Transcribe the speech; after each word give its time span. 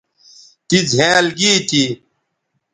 تی 0.67 0.77
زھینئل 0.91 1.27
گی 1.39 1.53
تھی 1.67 1.83